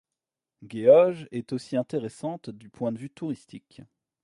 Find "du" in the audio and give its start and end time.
2.49-2.69